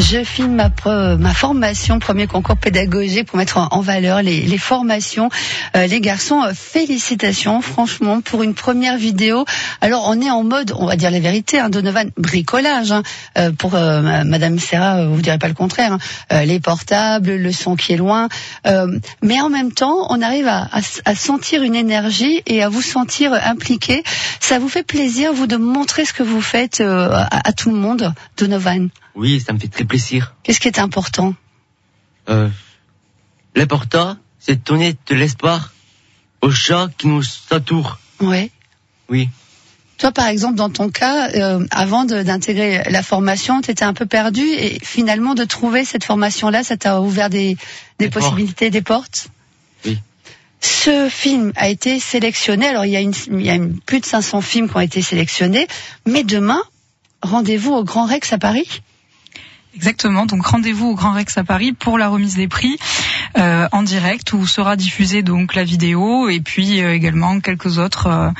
Je 0.00 0.24
filme 0.24 0.54
ma, 0.54 0.70
ma 1.18 1.34
formation, 1.34 1.98
premier 1.98 2.26
concours 2.26 2.56
pédagogique 2.56 3.26
pour 3.26 3.36
mettre 3.36 3.58
en, 3.58 3.80
valeur 3.80 4.22
les, 4.22 4.40
les 4.40 4.56
formations. 4.58 5.28
Euh, 5.76 5.86
les 5.86 6.00
garçons, 6.00 6.42
euh, 6.42 6.52
félicitations 6.54 7.60
franchement 7.60 8.22
pour 8.22 8.42
une 8.42 8.54
première 8.54 8.96
vidéo. 8.96 9.44
Alors 9.82 10.04
on 10.08 10.18
est 10.22 10.30
en 10.30 10.42
mode, 10.42 10.72
on 10.76 10.86
va 10.86 10.96
dire 10.96 11.10
la 11.10 11.20
vérité, 11.20 11.60
hein, 11.60 11.68
Donovan, 11.68 12.10
bricolage. 12.16 12.92
hein. 12.92 13.02
Euh, 13.36 13.52
pour 13.52 13.74
euh, 13.74 14.00
ma- 14.00 14.24
Madame 14.24 14.58
Serra, 14.58 14.96
euh, 15.00 15.08
vous 15.08 15.20
direz 15.20 15.36
pas 15.38 15.48
le 15.48 15.54
contraire. 15.54 15.98
hein. 16.30 16.44
Les 16.46 16.60
portables, 16.60 17.32
le 17.36 17.52
son 17.52 17.76
qui 17.76 17.92
est 17.92 17.96
loin. 17.98 18.28
Euh, 18.66 18.98
mais 19.22 19.38
en 19.42 19.50
même 19.50 19.70
temps, 19.72 20.06
on 20.08 20.22
arrive 20.22 20.48
à, 20.48 20.62
à 20.72 20.80
à 21.04 21.14
sentir 21.14 21.62
une 21.62 21.74
énergie 21.74 22.42
et 22.46 22.62
à 22.62 22.70
vous 22.70 22.82
sentir 22.82 23.34
impliqué. 23.34 24.02
Ça 24.40 24.58
vous 24.58 24.68
fait 24.68 24.82
plaisir, 24.82 25.34
vous, 25.34 25.46
de 25.46 25.56
montrer 25.56 26.06
ce 26.06 26.14
que 26.14 26.22
vous 26.22 26.40
faites 26.40 26.80
euh, 26.80 27.10
à 27.30 27.52
tout 27.52 27.70
le 27.70 27.76
monde, 27.76 28.14
Donovan? 28.38 28.88
Oui, 29.14 29.40
ça 29.40 29.52
me 29.52 29.58
fait 29.58 29.68
très 29.68 29.84
plaisir. 29.84 30.34
Qu'est-ce 30.42 30.60
qui 30.60 30.68
est 30.68 30.78
important 30.78 31.34
Euh, 32.28 32.48
L'important, 33.54 34.16
c'est 34.38 34.56
de 34.56 34.64
donner 34.64 34.94
de 35.06 35.14
l'espoir 35.14 35.72
aux 36.40 36.50
gens 36.50 36.88
qui 36.96 37.08
nous 37.08 37.22
entourent. 37.50 37.98
Ouais. 38.20 38.50
Oui. 39.08 39.28
Toi, 39.98 40.12
par 40.12 40.28
exemple, 40.28 40.54
dans 40.54 40.70
ton 40.70 40.88
cas, 40.88 41.28
euh, 41.32 41.66
avant 41.70 42.04
d'intégrer 42.04 42.82
la 42.88 43.02
formation, 43.02 43.60
tu 43.60 43.70
étais 43.70 43.84
un 43.84 43.92
peu 43.92 44.06
perdu 44.06 44.40
et 44.46 44.78
finalement 44.82 45.34
de 45.34 45.44
trouver 45.44 45.84
cette 45.84 46.04
formation-là, 46.04 46.62
ça 46.64 46.76
t'a 46.78 47.00
ouvert 47.02 47.28
des, 47.28 47.54
des, 47.98 48.06
Des 48.06 48.10
portes. 48.10 48.24
possibilités, 48.24 48.70
des 48.70 48.80
portes. 48.80 49.28
Oui. 49.84 49.98
Ce 50.62 51.08
film 51.10 51.52
a 51.56 51.68
été 51.68 51.98
sélectionné. 52.00 52.66
Alors, 52.68 52.86
il 52.86 52.92
y 52.92 52.96
a, 52.96 53.00
une, 53.00 53.12
il 53.32 53.42
y 53.44 53.50
a 53.50 53.54
une- 53.54 53.78
plus 53.80 54.00
de 54.00 54.06
500 54.06 54.40
films 54.40 54.68
qui 54.70 54.76
ont 54.76 54.80
été 54.80 55.02
sélectionnés. 55.02 55.66
Mais 56.06 56.22
demain, 56.22 56.62
rendez-vous 57.22 57.72
au 57.72 57.84
Grand 57.84 58.06
Rex 58.06 58.32
à 58.32 58.38
Paris. 58.38 58.80
Exactement. 59.74 60.26
Donc 60.26 60.44
rendez-vous 60.44 60.88
au 60.88 60.94
Grand 60.94 61.12
Rex 61.12 61.38
à 61.38 61.44
Paris 61.44 61.72
pour 61.72 61.96
la 61.96 62.08
remise 62.08 62.34
des 62.34 62.48
prix 62.48 62.76
euh, 63.38 63.68
en 63.70 63.82
direct 63.82 64.32
où 64.32 64.44
sera 64.46 64.74
diffusée 64.74 65.22
donc 65.22 65.54
la 65.54 65.62
vidéo 65.62 66.28
et 66.28 66.40
puis 66.40 66.82
euh, 66.82 66.92
également 66.92 67.38
quelques 67.38 67.78
autres 67.78 68.08
euh, 68.08 68.30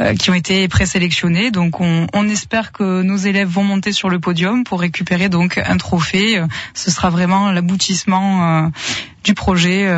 euh, 0.00 0.14
qui 0.14 0.30
ont 0.30 0.34
été 0.34 0.68
présélectionnés. 0.68 1.50
Donc 1.50 1.80
on, 1.80 2.06
on 2.14 2.28
espère 2.28 2.70
que 2.70 3.02
nos 3.02 3.16
élèves 3.16 3.48
vont 3.48 3.64
monter 3.64 3.90
sur 3.92 4.08
le 4.08 4.20
podium 4.20 4.62
pour 4.62 4.80
récupérer 4.80 5.28
donc 5.28 5.58
un 5.58 5.76
trophée. 5.76 6.38
Euh, 6.38 6.46
Ce 6.74 6.90
sera 6.92 7.10
vraiment 7.10 7.50
l'aboutissement 7.50 8.66
euh, 8.66 8.68
du 9.24 9.34
projet. 9.34 9.88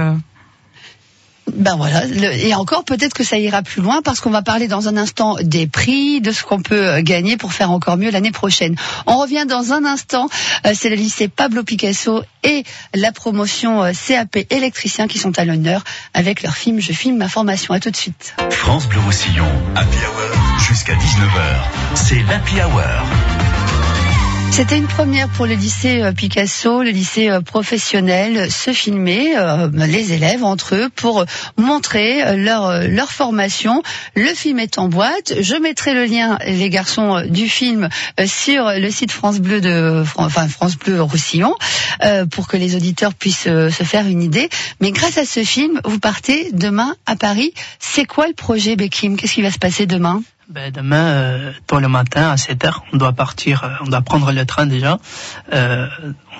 Ben 1.58 1.76
voilà, 1.76 2.04
et 2.06 2.54
encore 2.54 2.84
peut-être 2.84 3.14
que 3.14 3.24
ça 3.24 3.36
ira 3.36 3.62
plus 3.62 3.82
loin 3.82 4.00
parce 4.02 4.20
qu'on 4.20 4.30
va 4.30 4.42
parler 4.42 4.68
dans 4.68 4.86
un 4.86 4.96
instant 4.96 5.36
des 5.42 5.66
prix, 5.66 6.20
de 6.20 6.30
ce 6.30 6.44
qu'on 6.44 6.62
peut 6.62 6.86
euh, 6.86 7.02
gagner 7.02 7.36
pour 7.36 7.52
faire 7.52 7.72
encore 7.72 7.96
mieux 7.96 8.10
l'année 8.10 8.30
prochaine. 8.30 8.76
On 9.06 9.18
revient 9.18 9.44
dans 9.48 9.72
un 9.72 9.84
instant, 9.84 10.28
euh, 10.66 10.72
c'est 10.74 10.88
le 10.88 10.94
lycée 10.94 11.26
Pablo 11.26 11.64
Picasso 11.64 12.22
et 12.44 12.62
la 12.94 13.10
promotion 13.10 13.82
euh, 13.82 13.92
CAP 14.06 14.38
électricien 14.50 15.08
qui 15.08 15.18
sont 15.18 15.36
à 15.36 15.44
l'honneur 15.44 15.82
avec 16.14 16.42
leur 16.42 16.54
film 16.54 16.80
Je 16.80 16.92
filme 16.92 17.16
ma 17.16 17.28
formation. 17.28 17.74
À 17.74 17.80
tout 17.80 17.90
de 17.90 17.96
suite. 17.96 18.34
France 18.50 18.86
Bleu 18.86 19.00
Roussillon, 19.00 19.48
Happy 19.74 19.96
Hour, 19.96 20.60
jusqu'à 20.60 20.94
19h. 20.94 21.96
C'est 21.96 22.22
l'Happy 22.28 22.54
Hour. 22.60 23.47
C'était 24.58 24.76
une 24.76 24.88
première 24.88 25.28
pour 25.28 25.46
le 25.46 25.54
lycée 25.54 26.02
euh, 26.02 26.10
Picasso, 26.10 26.82
le 26.82 26.90
lycée 26.90 27.30
euh, 27.30 27.40
professionnel, 27.40 28.50
se 28.50 28.72
filmer 28.72 29.38
euh, 29.38 29.70
les 29.72 30.12
élèves 30.12 30.42
entre 30.42 30.74
eux 30.74 30.88
pour 30.92 31.24
montrer 31.56 32.24
euh, 32.24 32.34
leur 32.34 32.66
euh, 32.66 32.88
leur 32.88 33.12
formation. 33.12 33.84
Le 34.16 34.34
film 34.34 34.58
est 34.58 34.78
en 34.78 34.88
boîte. 34.88 35.34
Je 35.40 35.54
mettrai 35.54 35.94
le 35.94 36.06
lien, 36.06 36.38
les 36.44 36.70
garçons, 36.70 37.18
euh, 37.18 37.26
du 37.26 37.48
film 37.48 37.88
euh, 38.18 38.26
sur 38.26 38.72
le 38.72 38.90
site 38.90 39.12
France 39.12 39.38
Bleu 39.38 39.60
de 39.60 40.02
enfin 40.16 40.48
France 40.48 40.76
Bleu 40.76 41.00
Roussillon 41.02 41.54
euh, 42.02 42.26
pour 42.26 42.48
que 42.48 42.56
les 42.56 42.74
auditeurs 42.74 43.14
puissent 43.14 43.46
euh, 43.46 43.70
se 43.70 43.84
faire 43.84 44.08
une 44.08 44.24
idée. 44.24 44.48
Mais 44.80 44.90
grâce 44.90 45.18
à 45.18 45.24
ce 45.24 45.44
film, 45.44 45.80
vous 45.84 46.00
partez 46.00 46.50
demain 46.52 46.96
à 47.06 47.14
Paris. 47.14 47.54
C'est 47.78 48.06
quoi 48.06 48.26
le 48.26 48.34
projet 48.34 48.74
Beckim 48.74 49.16
Qu'est-ce 49.16 49.34
qui 49.34 49.42
va 49.42 49.52
se 49.52 49.58
passer 49.60 49.86
demain? 49.86 50.20
Ben, 50.48 50.72
demain, 50.72 51.04
euh, 51.08 51.52
tôt 51.66 51.78
le 51.78 51.88
matin, 51.88 52.30
à 52.30 52.36
7 52.38 52.64
heures, 52.64 52.82
on 52.92 52.96
doit 52.96 53.12
partir, 53.12 53.64
euh, 53.64 53.68
on 53.82 53.84
doit 53.84 54.00
prendre 54.00 54.32
le 54.32 54.46
train 54.46 54.64
déjà. 54.66 54.98
Euh, 55.52 55.86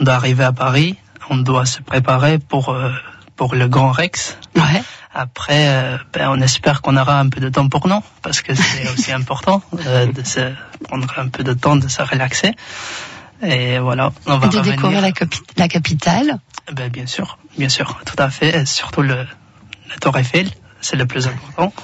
on 0.01 0.05
doit 0.05 0.15
arriver 0.15 0.45
à 0.45 0.53
Paris. 0.53 0.97
On 1.29 1.37
doit 1.37 1.67
se 1.67 1.83
préparer 1.83 2.39
pour, 2.39 2.71
euh, 2.71 2.91
pour 3.37 3.55
le 3.55 3.69
Grand 3.69 3.91
Rex. 3.91 4.39
Ouais. 4.57 4.83
Après, 5.13 5.69
euh, 5.69 5.99
ben, 6.15 6.31
on 6.31 6.41
espère 6.41 6.81
qu'on 6.81 6.97
aura 6.97 7.21
un 7.21 7.29
peu 7.29 7.41
de 7.41 7.51
temps 7.51 7.69
pour 7.69 7.87
nous, 7.87 8.01
parce 8.23 8.41
que 8.41 8.55
c'est 8.55 8.89
aussi 8.93 9.13
important 9.13 9.63
euh, 9.87 10.07
de 10.11 10.23
se 10.25 10.53
prendre 10.85 11.07
un 11.19 11.29
peu 11.29 11.45
de 11.45 11.53
temps, 11.53 11.77
de 11.77 11.89
se 11.89 12.01
relaxer. 12.01 12.55
Et 13.43 13.79
voilà, 13.79 14.13
on 14.27 14.39
va 14.39 14.49
De 14.49 14.57
revenir. 14.57 14.77
découvrir 14.77 15.01
la, 15.03 15.11
la 15.59 15.69
capitale. 15.69 16.39
Ben, 16.73 16.89
bien 16.91 17.07
sûr, 17.07 17.37
bien 17.59 17.69
sûr, 17.69 17.99
tout 18.07 18.17
à 18.19 18.31
fait. 18.31 18.57
Et 18.59 18.65
surtout 18.65 19.03
le, 19.03 19.17
la 19.91 19.97
Tour 20.01 20.17
Eiffel, 20.17 20.49
c'est 20.81 20.97
le 20.97 21.05
plus 21.05 21.27
important. 21.27 21.75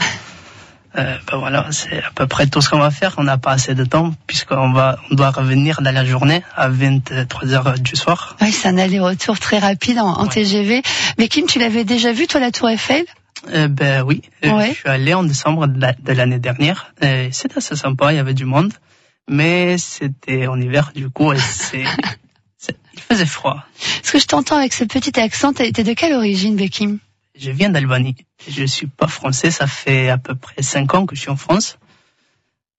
Euh, 0.96 1.16
ben 1.30 1.38
voilà, 1.38 1.66
c'est 1.72 2.02
à 2.04 2.10
peu 2.14 2.26
près 2.28 2.46
tout 2.46 2.60
ce 2.60 2.70
qu'on 2.70 2.78
va 2.78 2.90
faire. 2.92 3.14
On 3.18 3.24
n'a 3.24 3.36
pas 3.36 3.50
assez 3.52 3.74
de 3.74 3.84
temps 3.84 4.14
puisqu'on 4.28 4.72
va, 4.72 4.96
on 5.10 5.14
doit 5.16 5.30
revenir 5.30 5.82
dans 5.82 5.92
la 5.92 6.04
journée 6.04 6.42
à 6.54 6.68
23 6.68 7.52
heures 7.52 7.78
du 7.78 7.96
soir. 7.96 8.36
Oui, 8.40 8.52
c'est 8.52 8.68
un 8.68 8.78
aller-retour 8.78 9.38
très 9.40 9.58
rapide 9.58 9.98
en, 9.98 10.06
en 10.06 10.22
Ouais. 10.24 10.28
TGV. 10.30 10.82
Mais 11.18 11.26
Kim, 11.28 11.46
tu 11.46 11.58
l'avais 11.58 11.82
déjà 11.84 12.12
vu, 12.12 12.26
toi, 12.28 12.38
la 12.40 12.52
Tour 12.52 12.68
Eiffel? 12.70 13.04
Euh, 13.52 13.66
ben 13.68 14.02
oui, 14.02 14.22
Euh, 14.44 14.50
Ouais. 14.52 14.68
je 14.70 14.74
suis 14.74 14.88
allé 14.88 15.12
en 15.14 15.24
décembre 15.24 15.66
de 15.66 15.80
la- 15.80 15.92
de 15.94 16.12
l'année 16.12 16.38
dernière. 16.38 16.92
C'était 17.32 17.58
assez 17.58 17.74
sympa, 17.76 18.12
il 18.12 18.16
y 18.16 18.18
avait 18.20 18.32
du 18.34 18.44
monde, 18.44 18.72
mais 19.28 19.76
c'était 19.78 20.46
en 20.46 20.60
hiver 20.60 20.92
du 20.94 21.10
coup 21.10 21.32
et 21.32 21.38
c'est, 21.38 21.82
il 22.94 23.00
faisait 23.00 23.26
froid. 23.26 23.64
Parce 24.00 24.12
que 24.12 24.18
je 24.20 24.26
t'entends 24.26 24.56
avec 24.56 24.72
ce 24.72 24.84
petit 24.84 25.18
accent. 25.18 25.52
T'es 25.52 25.72
t'es 25.72 25.82
de 25.84 25.92
quelle 25.92 26.12
origine, 26.14 26.54
Bekim? 26.56 26.98
Je 27.36 27.50
viens 27.50 27.68
d'Albanie. 27.70 28.16
Je 28.48 28.64
suis 28.64 28.86
pas 28.86 29.08
français, 29.08 29.50
ça 29.50 29.66
fait 29.66 30.08
à 30.08 30.18
peu 30.18 30.34
près 30.34 30.62
cinq 30.62 30.94
ans 30.94 31.06
que 31.06 31.16
je 31.16 31.20
suis 31.20 31.30
en 31.30 31.36
France. 31.36 31.78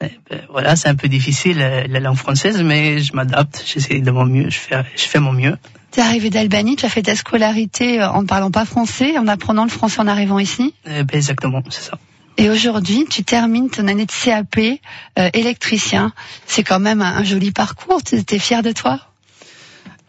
Eh 0.02 0.08
ben, 0.30 0.42
voilà, 0.50 0.76
c'est 0.76 0.90
un 0.90 0.96
peu 0.96 1.08
difficile 1.08 1.62
euh, 1.62 1.86
la 1.88 2.00
langue 2.00 2.18
française, 2.18 2.62
mais 2.62 3.00
je 3.00 3.14
m'adapte, 3.14 3.64
j'essaie 3.66 4.00
de 4.00 4.12
mon 4.12 4.26
mieux, 4.26 4.50
je 4.50 4.58
fais, 4.58 4.84
je 4.96 5.04
fais 5.04 5.20
mon 5.20 5.32
mieux. 5.32 5.58
T'es 5.92 6.02
arrivé 6.02 6.30
d'Albanie, 6.30 6.76
tu 6.76 6.86
as 6.86 6.90
fait 6.90 7.04
ta 7.04 7.16
scolarité 7.16 8.02
euh, 8.02 8.10
en 8.10 8.24
ne 8.24 8.28
parlant 8.28 8.52
pas 8.52 8.66
français, 8.66 9.18
en 9.18 9.28
apprenant 9.28 9.64
le 9.64 9.70
français 9.70 10.02
en 10.02 10.08
arrivant 10.08 10.40
ici? 10.40 10.74
Eh 10.86 11.04
ben, 11.04 11.16
exactement, 11.16 11.62
c'est 11.70 11.84
ça. 11.84 11.98
Et 12.38 12.50
aujourd'hui, 12.50 13.06
tu 13.10 13.24
termines 13.24 13.70
ton 13.70 13.88
année 13.88 14.06
de 14.06 14.12
CAP 14.12 14.58
euh, 14.58 15.30
électricien. 15.34 16.12
C'est 16.46 16.64
quand 16.64 16.82
même 16.82 17.02
un, 17.02 17.18
un 17.18 17.24
joli 17.24 17.52
parcours. 17.52 18.04
T'es 18.04 18.22
t'es 18.24 18.40
fier 18.40 18.62
de 18.62 18.74
toi? 18.74 19.00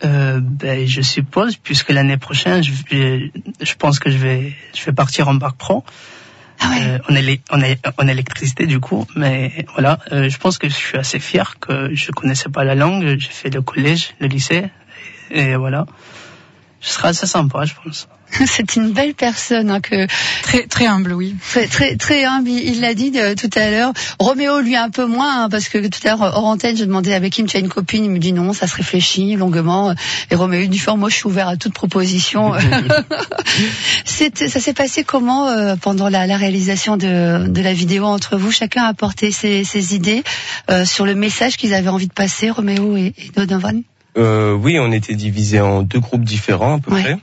Euh, 0.05 0.41
ben, 0.43 0.87
je 0.87 1.01
suppose, 1.01 1.57
puisque 1.57 1.91
l'année 1.91 2.19
prochaine, 2.19 2.63
je, 2.63 2.73
je 3.63 3.75
pense 3.75 3.99
que 3.99 4.11
je 4.11 4.19
vais, 4.19 4.53
je 4.75 4.85
vais 4.85 4.93
partir 4.93 5.29
en 5.29 5.35
bac 5.35 5.55
pro. 5.57 5.85
Ah 6.61 6.71
ouais. 6.71 6.83
euh, 6.83 6.99
en, 7.11 7.15
élé- 7.15 7.41
en, 7.51 7.61
é- 7.63 7.79
en 7.99 8.07
électricité 8.09 8.67
du 8.67 8.79
coup. 8.81 9.07
Mais 9.17 9.65
voilà, 9.73 9.99
euh, 10.13 10.29
je 10.29 10.39
pense 10.39 10.59
que 10.59 10.69
je 10.69 10.75
suis 10.75 10.99
assez 10.99 11.19
fier 11.19 11.59
que 11.61 11.95
je 11.95 12.11
connaissais 12.13 12.49
pas 12.51 12.65
la 12.65 12.75
langue. 12.75 13.17
J'ai 13.19 13.29
fait 13.31 13.51
le 13.51 13.63
collège, 13.63 14.15
le 14.21 14.27
lycée, 14.27 14.65
et, 15.31 15.41
et 15.41 15.57
voilà. 15.57 15.87
Je 16.81 16.89
serai 16.89 17.09
assez 17.09 17.27
sympa, 17.27 17.65
je 17.65 17.75
pense. 17.83 18.09
C'est 18.47 18.77
une 18.77 18.91
belle 18.91 19.15
personne 19.15 19.71
hein, 19.71 19.81
que 19.81 20.07
Très 20.43 20.67
très 20.67 20.87
humble, 20.87 21.13
oui. 21.13 21.37
très 21.51 21.67
très 21.67 21.97
très 21.97 22.25
humble. 22.25 22.51
Il 22.51 22.81
l'a 22.81 22.95
dit 22.95 23.13
euh, 23.17 23.35
tout 23.35 23.51
à 23.55 23.71
l'heure. 23.71 23.93
Roméo 24.19 24.61
lui 24.61 24.77
un 24.77 24.91
peu 24.91 25.07
moins 25.07 25.45
hein, 25.45 25.49
parce 25.49 25.69
que 25.69 25.79
tout 25.87 26.01
à 26.05 26.09
l'heure 26.11 26.23
hors 26.23 26.45
antenne, 26.45 26.77
je 26.77 26.85
demandais 26.85 27.15
avec 27.15 27.33
qui 27.33 27.45
tu 27.45 27.57
as 27.57 27.61
une 27.61 27.69
copine. 27.69 28.05
Il 28.05 28.11
me 28.11 28.19
dit 28.19 28.33
non, 28.33 28.53
ça 28.53 28.67
se 28.67 28.75
réfléchit 28.75 29.37
longuement. 29.37 29.95
Et 30.31 30.35
Roméo 30.35 30.67
dit 30.67 30.79
fort, 30.79 30.97
moi 30.99 31.09
je 31.09 31.15
suis 31.17 31.27
ouvert 31.27 31.49
à 31.49 31.57
toute 31.57 31.73
proposition. 31.73 32.53
Ça 34.05 34.61
s'est 34.61 34.75
passé 34.75 35.05
comment 35.05 35.49
euh, 35.49 35.77
pendant 35.77 36.09
la, 36.09 36.27
la 36.27 36.37
réalisation 36.37 36.97
de, 36.97 37.47
de 37.49 37.61
la 37.63 37.73
vidéo 37.73 38.05
entre 38.05 38.37
vous? 38.37 38.51
Chacun 38.51 38.85
a 38.85 38.89
apporté 38.89 39.31
ses, 39.31 39.65
ses 39.65 39.95
idées 39.95 40.23
euh, 40.71 40.85
sur 40.85 41.07
le 41.07 41.15
message 41.15 41.57
qu'ils 41.57 41.75
avaient 41.75 41.89
envie 41.89 42.09
de 42.09 42.13
passer, 42.13 42.51
Roméo 42.51 42.97
et, 42.97 43.15
et 43.17 43.31
Donovan? 43.35 43.83
Euh, 44.17 44.53
oui, 44.55 44.79
on 44.81 44.93
était 44.93 45.15
divisés 45.15 45.61
en 45.61 45.83
deux 45.83 46.01
groupes 46.01 46.25
différents 46.25 46.77
à 46.77 46.81
peu 46.81 46.93
Ouais. 46.93 47.03
près. 47.03 47.19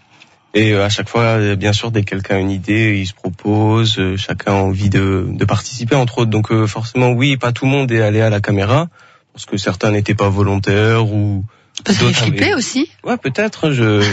Et 0.55 0.73
euh, 0.73 0.85
à 0.85 0.89
chaque 0.89 1.09
fois, 1.09 1.21
euh, 1.39 1.55
bien 1.55 1.73
sûr, 1.73 1.89
dès 1.89 2.03
que 2.03 2.11
quelqu'un 2.11 2.35
a 2.35 2.39
une 2.39 2.51
idée, 2.51 2.99
il 2.99 3.07
se 3.07 3.13
propose, 3.13 3.97
euh, 3.97 4.17
chacun 4.17 4.51
a 4.51 4.55
envie 4.55 4.89
de, 4.89 5.25
de 5.27 5.45
participer 5.45 5.95
entre 5.95 6.19
autres. 6.19 6.29
Donc 6.29 6.53
forcément, 6.67 7.09
oui, 7.11 7.37
pas 7.37 7.51
tout 7.51 7.65
le 7.65 7.71
monde 7.71 7.91
est 7.91 8.01
allé 8.01 8.21
à 8.21 8.29
la 8.29 8.39
caméra, 8.39 8.87
parce 9.33 9.45
que 9.45 9.57
certains 9.57 9.91
n'étaient 9.91 10.13
pas 10.13 10.29
volontaires 10.29 11.07
ou... 11.11 11.43
Parce 11.83 11.97
qu'il 11.97 12.07
est 12.07 12.11
D'autres 12.11 12.25
flippé 12.25 12.53
aussi. 12.53 12.89
Ouais, 13.03 13.17
peut-être. 13.17 13.71
Je... 13.71 14.03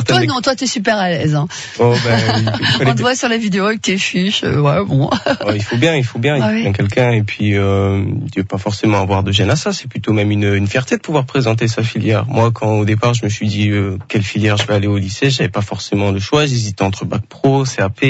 Toi 0.06 0.24
non, 0.24 0.40
toi 0.40 0.56
t'es 0.56 0.66
super 0.66 0.96
à 0.98 1.10
l'aise. 1.10 1.34
Hein. 1.34 1.46
Oh, 1.78 1.94
ben, 2.02 2.52
On 2.86 2.94
te 2.94 3.00
voit 3.00 3.14
sur 3.14 3.28
la 3.28 3.36
vidéo 3.36 3.66
avec 3.66 3.82
tes 3.82 3.98
fiches. 3.98 4.42
euh, 4.42 4.58
ouais, 4.60 4.84
bon. 4.84 5.10
Oh, 5.46 5.50
il 5.54 5.62
faut 5.62 5.76
bien, 5.76 5.94
il 5.96 6.04
faut 6.04 6.18
bien, 6.18 6.36
il 6.36 6.42
Ah 6.42 6.48
faut 6.48 6.54
oui. 6.54 6.72
quelqu'un. 6.72 7.10
Et 7.12 7.22
puis, 7.22 7.56
euh, 7.56 8.02
il 8.34 8.38
ne 8.38 8.42
pas 8.42 8.58
forcément 8.58 9.00
avoir 9.00 9.22
de 9.22 9.32
gêne 9.32 9.50
à 9.50 9.56
ça. 9.56 9.72
C'est 9.72 9.86
plutôt 9.88 10.12
même 10.12 10.30
une, 10.30 10.54
une 10.54 10.66
fierté 10.66 10.96
de 10.96 11.02
pouvoir 11.02 11.26
présenter 11.26 11.68
sa 11.68 11.82
filière. 11.82 12.24
Moi, 12.26 12.50
quand 12.52 12.72
au 12.78 12.84
départ, 12.86 13.12
je 13.14 13.24
me 13.24 13.28
suis 13.30 13.46
dit 13.46 13.68
euh, 13.68 13.98
quelle 14.08 14.22
filière 14.22 14.56
je 14.56 14.66
vais 14.66 14.74
aller 14.74 14.88
au 14.88 14.96
lycée, 14.96 15.28
j'avais 15.30 15.50
pas 15.50 15.62
forcément 15.62 16.10
le 16.12 16.20
choix. 16.20 16.46
J'hésitais 16.46 16.82
entre 16.82 17.04
bac 17.04 17.22
pro, 17.28 17.64
CAP. 17.64 18.04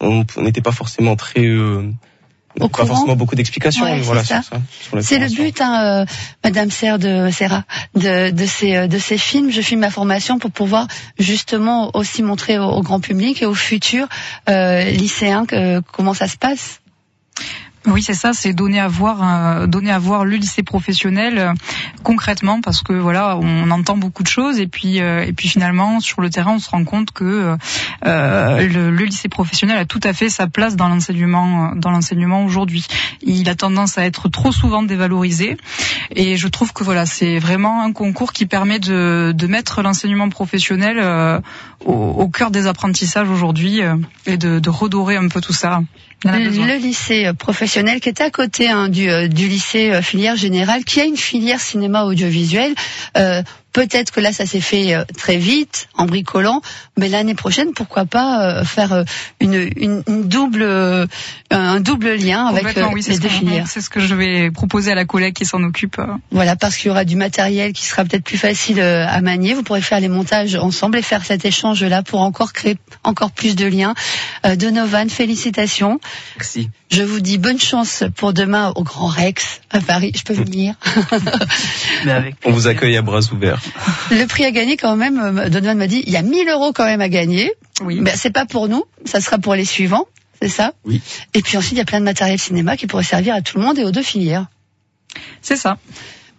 On 0.00 0.24
on 0.36 0.42
n'était 0.42 0.62
pas 0.62 0.72
forcément 0.72 1.16
très, 1.16 1.44
euh, 1.44 1.82
Au 2.60 2.68
pas 2.68 2.78
courant. 2.82 2.86
forcément 2.86 3.16
beaucoup 3.16 3.34
d'explications. 3.34 3.84
Ouais, 3.84 4.00
voilà, 4.00 4.22
c'est 5.00 5.18
le 5.18 5.28
but, 5.28 5.60
hein, 5.60 6.02
euh, 6.02 6.04
Madame 6.44 6.70
Serre 6.70 6.98
de 6.98 7.30
Serra, 7.30 7.64
de, 7.94 8.30
de 8.30 8.46
ces 8.46 8.76
euh, 8.76 8.86
de 8.86 8.98
ces 8.98 9.18
films. 9.18 9.50
Je 9.50 9.60
filme 9.60 9.80
ma 9.80 9.90
formation 9.90 10.38
pour 10.38 10.50
pouvoir 10.50 10.86
justement 11.18 11.90
aussi 11.94 12.22
montrer 12.22 12.58
au, 12.58 12.64
au 12.64 12.82
grand 12.82 13.00
public 13.00 13.42
et 13.42 13.46
aux 13.46 13.54
futurs 13.54 14.08
euh, 14.48 14.84
lycéens 14.90 15.44
que, 15.46 15.80
comment 15.92 16.14
ça 16.14 16.28
se 16.28 16.36
passe. 16.36 16.80
Oui, 17.86 18.02
c'est 18.02 18.14
ça, 18.14 18.32
c'est 18.32 18.52
donner 18.52 18.80
à 18.80 18.88
voir, 18.88 19.18
euh, 19.22 19.66
donner 19.68 19.92
à 19.92 20.00
voir 20.00 20.24
le 20.24 20.34
lycée 20.34 20.64
professionnel 20.64 21.38
euh, 21.38 21.52
concrètement, 22.02 22.60
parce 22.60 22.82
que 22.82 22.92
voilà, 22.92 23.36
on 23.36 23.70
entend 23.70 23.96
beaucoup 23.96 24.24
de 24.24 24.28
choses 24.28 24.58
et 24.58 24.66
puis 24.66 25.00
euh, 25.00 25.24
et 25.24 25.32
puis 25.32 25.48
finalement 25.48 26.00
sur 26.00 26.20
le 26.20 26.28
terrain, 26.28 26.54
on 26.54 26.58
se 26.58 26.68
rend 26.68 26.84
compte 26.84 27.12
que 27.12 27.56
le, 28.02 29.04
lycée 29.04 29.28
professionnel 29.28 29.78
a 29.78 29.84
tout 29.84 30.00
à 30.02 30.12
fait 30.12 30.28
sa 30.28 30.48
place 30.48 30.74
dans 30.74 30.88
l'enseignement, 30.88 31.72
dans 31.76 31.92
l'enseignement 31.92 32.44
aujourd'hui. 32.44 32.84
Il 33.22 33.48
a 33.48 33.54
tendance 33.54 33.98
à 33.98 34.04
être 34.04 34.28
trop 34.28 34.50
souvent 34.50 34.82
dévalorisé, 34.82 35.56
et 36.10 36.36
je 36.36 36.48
trouve 36.48 36.72
que 36.72 36.82
voilà, 36.82 37.06
c'est 37.06 37.38
vraiment 37.38 37.82
un 37.82 37.92
concours 37.92 38.32
qui 38.32 38.46
permet 38.46 38.80
de, 38.80 39.46
mettre 39.46 39.82
l'enseignement 39.82 40.28
professionnel 40.28 40.98
au, 41.84 42.28
cœur 42.28 42.50
des 42.50 42.66
apprentissages 42.66 43.30
aujourd'hui 43.30 43.80
et 44.26 44.36
de 44.36 44.70
redorer 44.70 45.16
un 45.16 45.28
peu 45.28 45.40
tout 45.40 45.52
ça. 45.52 45.82
Le 46.24 46.76
lycée 46.78 47.26
euh, 47.26 47.32
professionnel 47.34 48.00
qui 48.00 48.08
est 48.08 48.20
à 48.20 48.30
côté 48.30 48.68
hein, 48.68 48.88
du, 48.88 49.10
euh, 49.10 49.28
du 49.28 49.48
lycée 49.48 49.90
euh, 49.90 50.02
filière 50.02 50.36
générale, 50.36 50.84
qui 50.84 51.00
a 51.00 51.04
une 51.04 51.16
filière 51.16 51.60
cinéma 51.60 52.04
audiovisuel. 52.04 52.74
Euh, 53.16 53.42
Peut-être 53.76 54.10
que 54.10 54.20
là, 54.20 54.32
ça 54.32 54.46
s'est 54.46 54.62
fait 54.62 54.94
euh, 54.94 55.04
très 55.18 55.36
vite, 55.36 55.88
en 55.98 56.06
bricolant, 56.06 56.62
mais 56.96 57.10
l'année 57.10 57.34
prochaine, 57.34 57.74
pourquoi 57.74 58.06
pas 58.06 58.60
euh, 58.60 58.64
faire 58.64 58.94
euh, 58.94 59.04
une, 59.38 59.68
une, 59.76 60.02
une 60.08 60.26
double, 60.26 60.62
euh, 60.62 61.06
un 61.50 61.80
double 61.80 62.14
lien 62.14 62.46
avec 62.46 62.64
oui, 62.94 63.02
les 63.06 63.18
deux 63.18 63.28
filières. 63.28 63.66
C'est 63.68 63.82
ce 63.82 63.90
que 63.90 64.00
je 64.00 64.14
vais 64.14 64.50
proposer 64.50 64.92
à 64.92 64.94
la 64.94 65.04
collègue 65.04 65.34
qui 65.34 65.44
s'en 65.44 65.62
occupe. 65.62 66.00
Voilà, 66.30 66.56
parce 66.56 66.78
qu'il 66.78 66.88
y 66.88 66.90
aura 66.90 67.04
du 67.04 67.16
matériel 67.16 67.74
qui 67.74 67.84
sera 67.84 68.04
peut-être 68.04 68.24
plus 68.24 68.38
facile 68.38 68.80
euh, 68.80 69.06
à 69.06 69.20
manier. 69.20 69.52
Vous 69.52 69.62
pourrez 69.62 69.82
faire 69.82 70.00
les 70.00 70.08
montages 70.08 70.54
ensemble 70.54 70.96
et 70.96 71.02
faire 71.02 71.22
cet 71.22 71.44
échange-là 71.44 72.02
pour 72.02 72.22
encore 72.22 72.54
créer 72.54 72.78
encore 73.04 73.30
plus 73.30 73.56
de 73.56 73.66
liens. 73.66 73.94
Euh, 74.46 74.56
Donovan, 74.56 75.10
félicitations. 75.10 76.00
Merci. 76.36 76.70
Je 76.90 77.02
vous 77.02 77.20
dis 77.20 77.36
bonne 77.36 77.60
chance 77.60 78.04
pour 78.16 78.32
demain 78.32 78.72
au 78.76 78.84
Grand 78.84 79.08
Rex 79.08 79.60
à 79.70 79.80
Paris. 79.80 80.12
Je 80.16 80.22
peux 80.22 80.34
venir. 80.44 80.74
Mais 82.04 82.12
avec 82.12 82.36
On 82.44 82.52
vous 82.52 82.68
accueille 82.68 82.96
à 82.96 83.02
bras 83.02 83.20
ouverts. 83.32 83.60
Le 84.10 84.24
prix 84.26 84.44
à 84.44 84.50
gagner 84.50 84.76
quand 84.76 84.96
même, 84.96 85.38
euh, 85.38 85.48
Donovan 85.48 85.78
m'a 85.78 85.86
dit, 85.86 86.02
il 86.06 86.12
y 86.12 86.16
a 86.16 86.22
1000 86.22 86.48
euros 86.48 86.72
quand 86.72 86.84
même 86.84 87.00
à 87.00 87.08
gagner. 87.08 87.52
Oui. 87.82 88.00
Ben, 88.00 88.14
c'est 88.16 88.30
pas 88.30 88.46
pour 88.46 88.68
nous, 88.68 88.84
ça 89.04 89.20
sera 89.20 89.38
pour 89.38 89.54
les 89.54 89.64
suivants, 89.64 90.06
c'est 90.40 90.48
ça? 90.48 90.72
Oui. 90.84 91.00
Et 91.34 91.42
puis 91.42 91.56
ensuite, 91.56 91.72
il 91.72 91.78
y 91.78 91.82
a 91.82 91.84
plein 91.84 92.00
de 92.00 92.04
matériel 92.04 92.38
cinéma 92.38 92.76
qui 92.76 92.86
pourrait 92.86 93.04
servir 93.04 93.34
à 93.34 93.42
tout 93.42 93.58
le 93.58 93.64
monde 93.64 93.78
et 93.78 93.84
aux 93.84 93.90
deux 93.92 94.02
filières. 94.02 94.46
C'est 95.42 95.56
ça. 95.56 95.78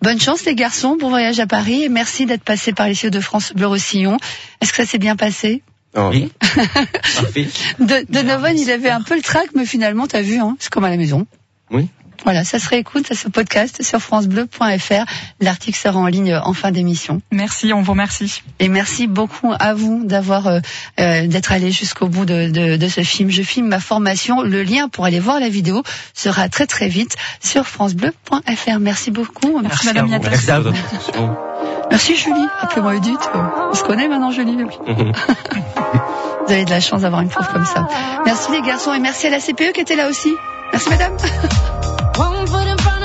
Bonne 0.02 0.20
chance 0.22 0.46
les 0.46 0.54
garçons, 0.54 0.96
bon 1.00 1.10
voyage 1.10 1.40
à 1.40 1.48
Paris 1.48 1.84
et 1.84 1.90
merci 1.90 2.26
d'être 2.26 2.44
passé 2.44 2.72
par 2.72 2.88
les 2.88 2.94
cieux 2.94 3.10
de 3.10 3.20
France 3.20 3.54
Bleu 3.54 3.68
Roussillon. 3.68 4.18
Est-ce 4.62 4.72
que 4.72 4.78
ça 4.78 4.86
s'est 4.86 5.00
bien 5.00 5.16
passé? 5.16 5.64
Non, 5.96 6.10
Oui. 6.10 6.32
Parfait. 6.40 7.48
de, 7.80 8.06
Donovan, 8.12 8.58
il 8.58 8.70
avait 8.70 8.92
un 8.92 9.02
peu 9.02 9.16
le 9.16 9.24
trac, 9.24 9.48
mais 9.56 9.66
finalement, 9.66 10.06
t'as 10.06 10.22
vu, 10.22 10.38
hein, 10.38 10.56
c'est 10.60 10.70
comme 10.70 10.84
à 10.84 10.90
la 10.90 10.98
maison. 10.98 11.26
Oui. 11.72 11.88
Voilà, 12.24 12.44
ça 12.44 12.60
se 12.60 12.68
réécoute, 12.70 13.08
ça 13.08 13.16
se 13.16 13.28
podcast 13.30 13.82
sur 13.84 14.00
francebleu.fr. 14.00 15.06
L'article 15.40 15.78
sera 15.78 16.00
en 16.00 16.08
ligne 16.08 16.36
en 16.36 16.54
fin 16.54 16.72
d'émission. 16.72 17.22
Merci, 17.32 17.74
on 17.74 17.82
vous 17.82 17.92
remercie. 17.92 18.42
Et 18.60 18.68
merci 18.70 19.08
beaucoup 19.08 19.54
à 19.60 19.74
vous 19.74 20.04
d'avoir 20.04 20.48
euh, 20.48 20.60
euh, 21.00 21.28
d'être 21.28 21.52
allé 21.52 21.72
jusqu'au 21.72 22.08
bout 22.08 22.26
de, 22.26 22.50
de, 22.50 22.76
de 22.76 22.88
ce 22.88 23.02
film. 23.02 23.30
Je 23.30 23.42
filme 23.44 23.68
ma 23.68 23.80
formation. 23.80 24.42
Le 24.42 24.64
lien 24.64 24.90
pour 24.90 25.06
aller 25.06 25.20
voir 25.20 25.40
la 25.40 25.50
vidéo 25.50 25.84
sera 26.14 26.50
très 26.50 26.68
très 26.68 26.88
vite 26.88 27.16
sur 27.44 27.66
francebleu.fr. 27.66 28.80
Merci 28.80 29.12
beaucoup. 29.12 29.60
Merci 29.62 29.88
Madame 29.88 30.06
à 30.06 30.08
vous. 30.08 30.14
Yatta. 30.14 30.30
Merci 30.30 30.52
à 30.52 30.60
vous. 30.60 30.70
votre 30.72 30.96
attention. 30.96 31.38
Merci 31.90 32.16
Julie. 32.16 32.48
Appelez-moi 32.62 32.96
Edith. 32.96 33.30
On 33.34 33.74
se 33.74 33.84
connaît 33.84 34.08
maintenant 34.08 34.32
Julie. 34.32 34.58
Vous 36.48 36.54
avez 36.54 36.64
de 36.64 36.70
la 36.70 36.80
chance 36.80 37.02
d'avoir 37.02 37.22
une 37.22 37.30
prof 37.30 37.52
comme 37.52 37.66
ça. 37.66 37.88
Merci 38.26 38.52
les 38.54 38.62
garçons 38.62 38.94
et 38.94 39.00
merci 39.00 39.28
à 39.28 39.30
la 39.30 39.40
CPE 39.40 39.74
qui 39.74 39.82
était 39.82 39.96
là 39.98 40.08
aussi. 40.08 40.34
Merci 40.72 40.90
madame. 40.90 41.18
One 42.18 42.48
foot 42.48 42.68
in 42.68 42.78
front 42.80 42.97